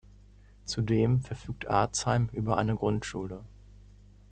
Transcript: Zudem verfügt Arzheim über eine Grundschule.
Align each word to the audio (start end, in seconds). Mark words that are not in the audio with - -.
Zudem 0.65 1.21
verfügt 1.21 1.67
Arzheim 1.67 2.27
über 2.33 2.57
eine 2.57 2.75
Grundschule. 2.75 3.43